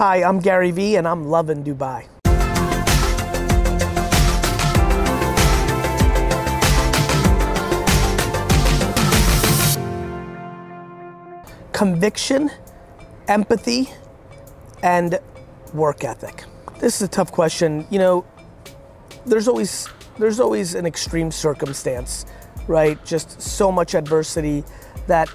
Hi, 0.00 0.22
I'm 0.22 0.38
Gary 0.38 0.70
Vee, 0.70 0.96
and 0.96 1.06
I'm 1.06 1.26
loving 1.26 1.62
Dubai. 1.62 2.06
Conviction, 11.72 12.50
empathy, 13.28 13.90
and 14.82 15.18
work 15.74 16.02
ethic. 16.02 16.44
This 16.78 16.96
is 16.96 17.02
a 17.02 17.08
tough 17.08 17.30
question. 17.30 17.86
You 17.90 17.98
know, 17.98 18.26
there's 19.26 19.48
always 19.48 19.86
there's 20.18 20.40
always 20.40 20.74
an 20.74 20.86
extreme 20.86 21.30
circumstance, 21.30 22.24
right? 22.68 22.96
Just 23.04 23.42
so 23.42 23.70
much 23.70 23.94
adversity 23.94 24.64
that 25.08 25.28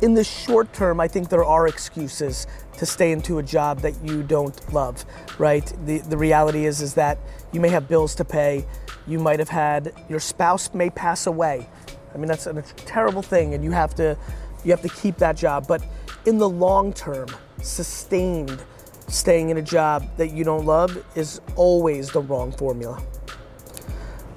in 0.00 0.14
the 0.14 0.24
short 0.24 0.72
term, 0.72 0.98
I 0.98 1.06
think 1.06 1.28
there 1.28 1.44
are 1.44 1.68
excuses 1.68 2.48
to 2.82 2.86
stay 2.86 3.12
into 3.12 3.38
a 3.38 3.42
job 3.44 3.78
that 3.78 3.94
you 4.02 4.24
don't 4.24 4.74
love, 4.74 5.04
right? 5.38 5.72
The, 5.86 5.98
the 5.98 6.16
reality 6.16 6.66
is, 6.66 6.80
is 6.80 6.94
that 6.94 7.16
you 7.52 7.60
may 7.60 7.68
have 7.68 7.86
bills 7.86 8.12
to 8.16 8.24
pay. 8.24 8.66
You 9.06 9.20
might 9.20 9.38
have 9.38 9.48
had, 9.48 9.92
your 10.08 10.18
spouse 10.18 10.74
may 10.74 10.90
pass 10.90 11.28
away. 11.28 11.68
I 12.12 12.18
mean, 12.18 12.26
that's 12.26 12.48
a, 12.48 12.50
a 12.50 12.62
terrible 12.62 13.22
thing 13.22 13.54
and 13.54 13.62
you 13.62 13.70
have 13.70 13.94
to, 13.94 14.18
you 14.64 14.72
have 14.72 14.82
to 14.82 14.88
keep 14.88 15.16
that 15.18 15.36
job. 15.36 15.68
But 15.68 15.84
in 16.26 16.38
the 16.38 16.48
long 16.48 16.92
term, 16.92 17.28
sustained 17.62 18.60
staying 19.06 19.50
in 19.50 19.58
a 19.58 19.62
job 19.62 20.04
that 20.16 20.32
you 20.32 20.42
don't 20.42 20.66
love 20.66 21.04
is 21.14 21.40
always 21.54 22.10
the 22.10 22.20
wrong 22.20 22.50
formula. 22.50 23.00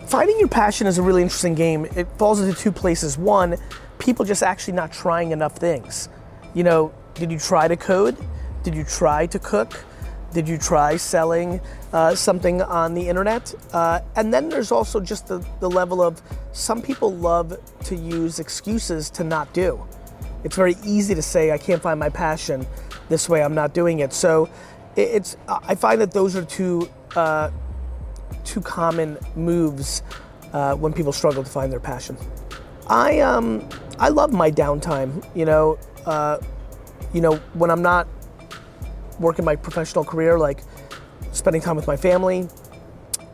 Finding 0.06 0.38
your 0.38 0.50
passion 0.50 0.86
is 0.86 1.00
a 1.00 1.02
really 1.02 1.24
interesting 1.24 1.56
game. 1.56 1.86
It 1.96 2.08
falls 2.20 2.40
into 2.40 2.54
two 2.54 2.72
places. 2.72 3.18
One, 3.18 3.58
people 3.98 4.24
just 4.24 4.44
actually 4.44 4.76
not 4.76 4.92
trying 4.92 5.32
enough 5.32 5.58
things. 5.58 6.10
You 6.54 6.64
know, 6.64 6.94
did 7.16 7.32
you 7.32 7.40
try 7.40 7.68
to 7.68 7.76
code? 7.76 8.16
Did 8.66 8.74
you 8.74 8.84
try 8.84 9.28
to 9.28 9.38
cook? 9.38 9.86
Did 10.34 10.50
you 10.50 10.58
try 10.58 10.98
selling 10.98 11.62
uh, 11.94 12.16
something 12.16 12.64
on 12.64 12.96
the 12.96 13.08
internet? 13.08 13.54
Uh, 13.72 14.00
and 14.16 14.34
then 14.34 14.50
there's 14.50 14.72
also 14.72 15.00
just 15.00 15.28
the, 15.28 15.46
the 15.60 15.70
level 15.70 16.02
of 16.02 16.20
some 16.52 16.82
people 16.82 17.14
love 17.14 17.56
to 17.84 17.96
use 17.96 18.40
excuses 18.40 19.12
to 19.12 19.24
not 19.24 19.54
do. 19.54 19.86
It's 20.44 20.56
very 20.56 20.78
easy 20.84 21.14
to 21.14 21.22
say, 21.22 21.52
I 21.52 21.60
can't 21.60 21.80
find 21.80 22.00
my 22.00 22.10
passion. 22.10 22.66
This 23.08 23.30
way, 23.30 23.44
I'm 23.44 23.54
not 23.54 23.76
doing 23.76 24.00
it. 24.00 24.12
So 24.14 24.50
it's, 24.96 25.38
I 25.48 25.76
find 25.76 26.02
that 26.02 26.12
those 26.12 26.36
are 26.36 26.44
two, 26.44 26.90
uh, 27.16 27.52
two 28.46 28.62
common 28.62 29.20
moves 29.36 30.02
uh, 30.54 30.74
when 30.74 30.92
people 30.92 31.12
struggle 31.12 31.44
to 31.44 31.50
find 31.50 31.72
their 31.72 31.80
passion. 31.80 32.18
I, 32.88 33.20
um, 33.20 33.70
I 34.00 34.10
love 34.10 34.34
my 34.34 34.50
downtime. 34.50 35.24
You 35.36 35.46
know, 35.46 35.78
uh, 36.08 36.40
you 37.14 37.22
know 37.22 37.36
when 37.54 37.70
I'm 37.70 37.84
not 37.84 38.08
working 39.20 39.46
my 39.46 39.56
professional 39.56 40.04
career, 40.04 40.38
like 40.38 40.64
spending 41.32 41.62
time 41.62 41.76
with 41.76 41.88
my 41.88 41.98
family. 41.98 42.48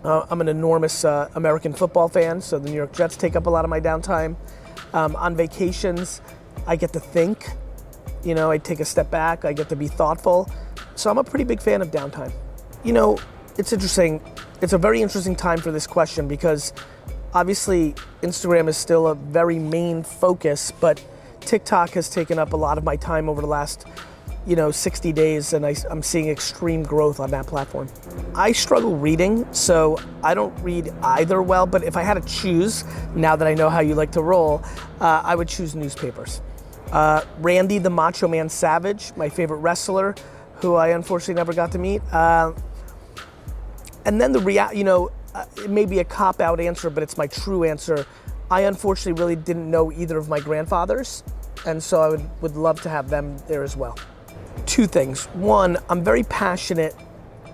Uh, 0.04 0.26
I'm 0.30 0.42
an 0.42 0.48
enormous 0.48 1.06
uh, 1.06 1.30
American 1.36 1.74
football 1.74 2.10
fan, 2.10 2.42
so 2.42 2.58
the 2.58 2.70
New 2.70 2.76
York 2.76 2.94
Jets 2.94 3.16
take 3.16 3.36
up 3.36 3.46
a 3.46 3.50
lot 3.50 3.66
of 3.66 3.70
my 3.70 3.80
downtime. 3.80 4.36
Um, 4.94 5.16
on 5.16 5.36
vacations, 5.36 6.22
I 6.66 6.76
get 6.76 6.92
to 6.94 7.00
think. 7.00 7.50
You 8.24 8.36
know, 8.36 8.52
I 8.52 8.58
take 8.58 8.80
a 8.80 8.86
step 8.86 9.12
back. 9.12 9.46
I 9.46 9.54
get 9.54 9.70
to 9.70 9.76
be 9.76 9.88
thoughtful. 9.88 10.50
So 10.96 11.10
I'm 11.10 11.18
a 11.18 11.24
pretty 11.24 11.46
big 11.46 11.62
fan 11.62 11.82
of 11.82 11.92
downtime. 11.92 12.32
You 12.84 12.94
know, 12.94 13.20
it's 13.58 13.74
interesting. 13.74 14.22
It's 14.62 14.74
a 14.74 14.78
very 14.78 15.02
interesting 15.02 15.36
time 15.36 15.60
for 15.60 15.72
this 15.72 15.88
question 15.88 16.28
because 16.28 16.74
obviously 17.34 17.96
Instagram 18.22 18.68
is 18.68 18.78
still 18.78 19.08
a 19.08 19.16
very 19.16 19.60
main 19.60 20.04
focus, 20.04 20.72
but 20.80 21.04
TikTok 21.42 21.92
has 21.92 22.10
taken 22.10 22.38
up 22.38 22.54
a 22.54 22.58
lot 22.58 22.78
of 22.78 22.84
my 22.84 22.96
time 22.96 23.30
over 23.30 23.42
the 23.42 23.48
last, 23.48 23.86
you 24.48 24.56
know, 24.56 24.72
60 24.72 25.14
days, 25.14 25.54
and 25.54 25.66
I, 25.66 25.76
am 25.90 26.02
seeing 26.02 26.30
extreme 26.30 26.84
growth 26.84 27.20
on 27.20 27.30
that 27.32 27.46
platform. 27.46 27.88
I 28.36 28.52
struggle 28.52 28.98
reading, 28.98 29.52
so 29.54 29.98
I 30.24 30.34
don't 30.34 30.54
read 30.64 30.90
either 31.04 31.42
well. 31.42 31.68
But 31.68 31.84
if 31.84 31.96
I 31.96 32.02
had 32.02 32.16
to 32.16 32.28
choose, 32.28 32.84
now 33.16 33.36
that 33.36 33.48
I 33.48 33.54
know 33.54 33.70
how 33.70 33.82
you 33.82 33.94
like 33.94 34.12
to 34.14 34.22
roll, 34.22 34.64
uh, 35.00 35.22
I 35.24 35.36
would 35.36 35.48
choose 35.48 35.76
newspapers. 35.76 36.42
Uh, 36.92 37.24
Randy 37.40 37.78
the 37.78 37.90
Macho 37.90 38.28
Man 38.28 38.50
Savage, 38.50 39.12
my 39.16 39.30
favorite 39.30 39.58
wrestler, 39.58 40.16
who 40.56 40.76
I 40.76 40.90
unfortunately 40.90 41.36
never 41.36 41.54
got 41.54 41.72
to 41.74 41.78
meet. 41.78 42.02
Uh, 42.12 42.54
and 44.06 44.20
then 44.20 44.32
the 44.32 44.40
real, 44.40 44.74
you 44.74 44.84
know, 44.84 45.12
uh, 45.36 45.46
it 45.58 45.70
may 45.70 45.86
be 45.86 46.00
a 46.00 46.04
cop 46.04 46.42
out 46.42 46.60
answer, 46.60 46.90
but 46.90 47.04
it's 47.04 47.18
my 47.18 47.28
true 47.28 47.64
answer. 47.64 48.06
I 48.50 48.62
unfortunately 48.62 49.22
really 49.22 49.36
didn't 49.36 49.70
know 49.70 49.92
either 49.92 50.18
of 50.18 50.28
my 50.28 50.40
grandfathers, 50.40 51.24
and 51.66 51.82
so 51.82 52.02
I 52.02 52.10
would, 52.10 52.42
would 52.42 52.56
love 52.58 52.82
to 52.82 52.90
have 52.90 53.10
them 53.10 53.38
there 53.48 53.64
as 53.64 53.78
well. 53.78 53.98
Two 54.66 54.88
things. 54.88 55.26
One, 55.28 55.78
I'm 55.90 56.04
very 56.04 56.24
passionate 56.24 56.96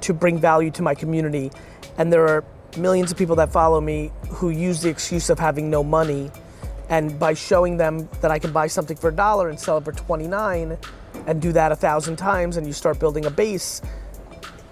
to 0.01 0.13
bring 0.13 0.39
value 0.39 0.71
to 0.71 0.81
my 0.81 0.93
community, 0.93 1.51
and 1.97 2.13
there 2.13 2.27
are 2.27 2.43
millions 2.77 3.11
of 3.11 3.17
people 3.17 3.35
that 3.37 3.51
follow 3.51 3.81
me 3.81 4.11
who 4.29 4.49
use 4.49 4.81
the 4.81 4.89
excuse 4.89 5.29
of 5.29 5.39
having 5.39 5.69
no 5.69 5.83
money. 5.83 6.31
And 6.89 7.19
by 7.19 7.33
showing 7.33 7.77
them 7.77 8.07
that 8.21 8.31
I 8.31 8.39
can 8.39 8.51
buy 8.51 8.67
something 8.67 8.95
for 8.95 9.09
a 9.09 9.13
dollar 9.13 9.49
and 9.49 9.59
sell 9.59 9.77
it 9.77 9.83
for 9.83 9.91
29 9.91 10.77
and 11.25 11.41
do 11.41 11.51
that 11.51 11.71
a 11.71 11.75
thousand 11.75 12.15
times 12.15 12.55
and 12.55 12.65
you 12.65 12.73
start 12.73 12.99
building 12.99 13.25
a 13.25 13.29
base 13.29 13.81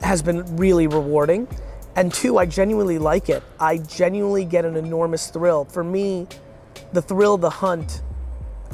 has 0.02 0.22
been 0.22 0.56
really 0.56 0.88
rewarding. 0.88 1.48
And 1.96 2.14
two, 2.14 2.38
I 2.38 2.46
genuinely 2.46 3.00
like 3.00 3.30
it. 3.30 3.44
I 3.60 3.80
genuinely 3.80 4.46
get 4.46 4.66
an 4.66 4.76
enormous 4.76 5.30
thrill. 5.30 5.66
For 5.66 5.84
me, 5.84 6.28
the 6.94 7.02
thrill 7.02 7.38
the 7.38 7.50
hunt 7.50 8.02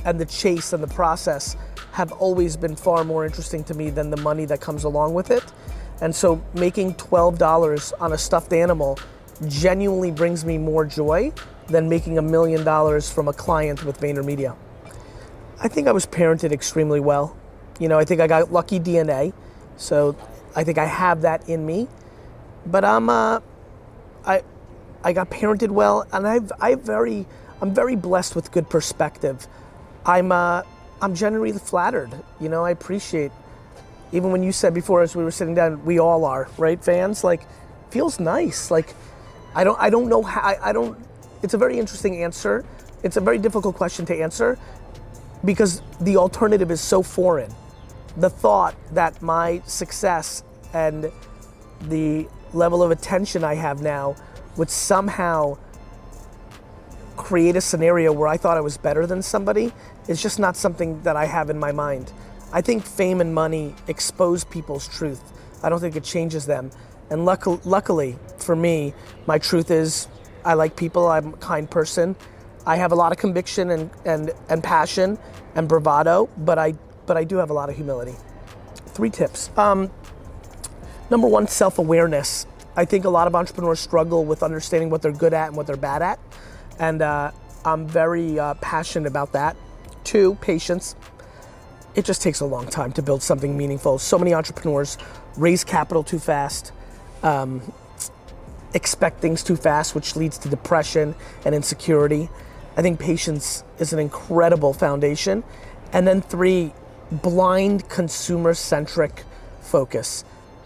and 0.05 0.19
the 0.19 0.25
chase 0.25 0.73
and 0.73 0.83
the 0.83 0.87
process 0.87 1.55
have 1.91 2.11
always 2.13 2.57
been 2.57 2.75
far 2.75 3.03
more 3.03 3.25
interesting 3.25 3.63
to 3.65 3.73
me 3.73 3.89
than 3.89 4.09
the 4.09 4.17
money 4.17 4.45
that 4.45 4.61
comes 4.61 4.83
along 4.83 5.13
with 5.13 5.31
it. 5.31 5.43
And 6.01 6.15
so 6.15 6.41
making 6.53 6.95
$12 6.95 7.93
on 7.99 8.13
a 8.13 8.17
stuffed 8.17 8.53
animal 8.53 8.97
genuinely 9.47 10.11
brings 10.11 10.45
me 10.45 10.57
more 10.57 10.85
joy 10.85 11.31
than 11.67 11.89
making 11.89 12.17
a 12.17 12.21
million 12.21 12.63
dollars 12.63 13.11
from 13.11 13.27
a 13.27 13.33
client 13.33 13.83
with 13.83 13.99
VaynerMedia. 13.99 14.55
I 15.59 15.67
think 15.67 15.87
I 15.87 15.91
was 15.91 16.05
parented 16.05 16.51
extremely 16.51 16.99
well. 16.99 17.37
You 17.79 17.87
know, 17.87 17.99
I 17.99 18.05
think 18.05 18.21
I 18.21 18.27
got 18.27 18.51
lucky 18.51 18.79
DNA. 18.79 19.33
So 19.77 20.15
I 20.55 20.63
think 20.63 20.77
I 20.77 20.85
have 20.85 21.21
that 21.21 21.47
in 21.47 21.65
me 21.65 21.87
but 22.65 22.85
I'm 22.85 23.09
uh, 23.09 23.39
I 24.25 24.43
I 25.03 25.13
got 25.13 25.29
parented 25.29 25.69
well, 25.69 26.05
and 26.11 26.27
I've 26.27 26.51
I 26.59 26.75
very 26.75 27.25
I'm 27.61 27.73
very 27.73 27.95
blessed 27.95 28.35
with 28.35 28.51
good 28.51 28.69
perspective. 28.69 29.47
I'm 30.05 30.31
uh, 30.31 30.63
I'm 31.01 31.15
generally 31.15 31.51
flattered. 31.53 32.11
You 32.39 32.49
know, 32.49 32.63
I 32.63 32.71
appreciate. 32.71 33.31
Even 34.11 34.31
when 34.31 34.43
you 34.43 34.51
said 34.51 34.73
before 34.73 35.01
as 35.01 35.15
we 35.15 35.23
were 35.23 35.31
sitting 35.31 35.55
down, 35.55 35.85
we 35.85 35.99
all 35.99 36.25
are 36.25 36.49
right 36.57 36.83
fans. 36.83 37.23
Like, 37.23 37.47
feels 37.91 38.19
nice. 38.19 38.69
Like, 38.69 38.93
I 39.55 39.63
don't 39.63 39.79
I 39.79 39.89
don't 39.89 40.09
know 40.09 40.21
how 40.21 40.41
I, 40.41 40.69
I 40.69 40.73
don't. 40.73 40.97
It's 41.43 41.53
a 41.53 41.57
very 41.57 41.79
interesting 41.79 42.23
answer. 42.23 42.65
It's 43.03 43.17
a 43.17 43.21
very 43.21 43.37
difficult 43.37 43.75
question 43.75 44.05
to 44.07 44.15
answer 44.15 44.59
because 45.43 45.81
the 45.99 46.17
alternative 46.17 46.71
is 46.71 46.81
so 46.81 47.01
foreign. 47.01 47.53
The 48.17 48.29
thought 48.29 48.75
that 48.93 49.21
my 49.21 49.61
success 49.65 50.43
and 50.73 51.11
the 51.81 52.27
level 52.53 52.83
of 52.83 52.91
attention 52.91 53.43
I 53.43 53.55
have 53.55 53.81
now 53.81 54.15
would 54.57 54.69
somehow 54.69 55.57
create 57.31 57.55
a 57.55 57.61
scenario 57.61 58.11
where 58.11 58.27
I 58.27 58.35
thought 58.35 58.57
I 58.57 58.61
was 58.61 58.77
better 58.77 59.07
than 59.07 59.21
somebody 59.21 59.71
is 60.09 60.21
just 60.21 60.37
not 60.37 60.57
something 60.57 61.01
that 61.03 61.15
I 61.15 61.25
have 61.25 61.49
in 61.49 61.57
my 61.57 61.71
mind. 61.71 62.11
I 62.51 62.59
think 62.59 62.83
fame 62.85 63.21
and 63.21 63.33
money 63.33 63.73
expose 63.87 64.43
people's 64.43 64.85
truth. 64.89 65.21
I 65.63 65.69
don't 65.69 65.79
think 65.79 65.95
it 65.95 66.03
changes 66.03 66.45
them. 66.45 66.71
And 67.09 67.23
luck- 67.23 67.65
luckily 67.65 68.17
for 68.39 68.53
me, 68.57 68.93
my 69.27 69.37
truth 69.37 69.71
is 69.71 70.09
I 70.43 70.55
like 70.55 70.75
people, 70.75 71.07
I'm 71.07 71.35
a 71.35 71.37
kind 71.37 71.71
person. 71.71 72.17
I 72.67 72.75
have 72.75 72.91
a 72.91 72.95
lot 72.95 73.13
of 73.13 73.17
conviction 73.17 73.71
and, 73.71 73.89
and, 74.05 74.31
and 74.49 74.61
passion 74.61 75.17
and 75.55 75.69
bravado, 75.69 76.29
but 76.37 76.59
I, 76.59 76.73
but 77.05 77.15
I 77.15 77.23
do 77.23 77.37
have 77.37 77.49
a 77.49 77.53
lot 77.53 77.69
of 77.69 77.77
humility. 77.77 78.15
Three 78.87 79.09
tips. 79.09 79.51
Um, 79.57 79.89
Number 81.09 81.27
one, 81.27 81.47
self 81.47 81.79
awareness. 81.79 82.47
I 82.75 82.85
think 82.85 83.05
a 83.05 83.09
lot 83.09 83.27
of 83.27 83.35
entrepreneurs 83.35 83.79
struggle 83.79 84.25
with 84.25 84.43
understanding 84.43 84.89
what 84.89 85.01
they're 85.01 85.13
good 85.13 85.33
at 85.33 85.47
and 85.49 85.57
what 85.57 85.67
they're 85.67 85.77
bad 85.77 86.01
at. 86.03 86.19
And 86.81 87.03
uh, 87.03 87.29
I'm 87.63 87.87
very 87.87 88.39
uh, 88.39 88.55
passionate 88.55 89.07
about 89.07 89.33
that. 89.33 89.55
Two, 90.03 90.33
patience. 90.41 90.95
It 91.93 92.05
just 92.05 92.23
takes 92.23 92.39
a 92.39 92.45
long 92.45 92.65
time 92.65 92.91
to 92.93 93.03
build 93.03 93.21
something 93.21 93.55
meaningful. 93.55 93.99
So 93.99 94.17
many 94.17 94.33
entrepreneurs 94.33 94.97
raise 95.37 95.63
capital 95.63 96.03
too 96.03 96.17
fast, 96.17 96.71
um, 97.21 97.71
expect 98.73 99.21
things 99.21 99.43
too 99.43 99.55
fast, 99.55 99.93
which 99.93 100.15
leads 100.15 100.39
to 100.39 100.49
depression 100.49 101.13
and 101.45 101.53
insecurity. 101.53 102.29
I 102.75 102.81
think 102.81 102.99
patience 102.99 103.63
is 103.77 103.93
an 103.93 103.99
incredible 103.99 104.73
foundation. 104.73 105.43
And 105.93 106.07
then 106.07 106.19
three, 106.19 106.73
blind 107.11 107.89
consumer 107.89 108.55
centric 108.55 109.23
focus. 109.59 110.23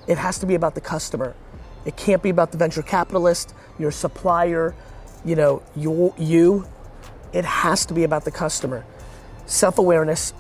It 0.08 0.18
has 0.18 0.40
to 0.40 0.46
be 0.46 0.56
about 0.56 0.76
the 0.76 0.82
customer. 0.82 1.36
It 1.84 1.98
can't 1.98 2.24
be 2.24 2.30
about 2.30 2.54
the 2.54 2.58
venture 2.58 2.84
capitalist, 2.84 3.54
your 3.78 3.92
supplier, 3.92 4.76
you 5.26 5.36
know, 5.36 5.64
you, 5.76 6.14
you. 6.18 6.68
It 7.34 7.44
has 7.44 7.86
to 7.88 7.94
be 7.94 8.04
about 8.04 8.24
the 8.24 8.32
customer. 8.32 8.86
Self 9.46 9.78
awareness, 9.78 10.34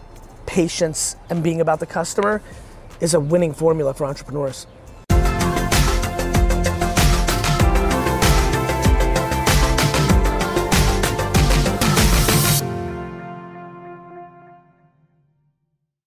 patience, 0.45 1.15
and 1.29 1.43
being 1.43 1.59
about 1.59 1.79
the 1.79 1.85
customer 1.85 2.41
is 3.01 3.13
a 3.13 3.19
winning 3.19 3.53
formula 3.53 3.93
for 3.93 4.05
entrepreneurs. 4.05 4.67